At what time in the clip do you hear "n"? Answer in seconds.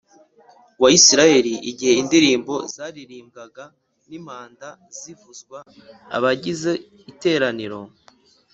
3.71-3.73, 4.09-4.11